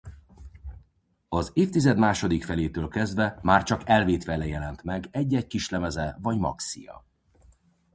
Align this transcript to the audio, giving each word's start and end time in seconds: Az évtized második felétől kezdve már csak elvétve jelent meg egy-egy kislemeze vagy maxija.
Az 1.29 1.51
évtized 1.53 1.97
második 1.97 2.43
felétől 2.43 2.87
kezdve 2.87 3.39
már 3.41 3.63
csak 3.63 3.81
elvétve 3.89 4.45
jelent 4.47 4.83
meg 4.83 5.07
egy-egy 5.11 5.47
kislemeze 5.47 6.17
vagy 6.21 6.37
maxija. 6.37 7.05